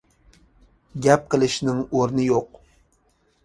گەپ 1.07 1.29
قىلىشنىڭ 1.35 1.85
ئورنى 1.91 2.29
يوق. 2.33 2.61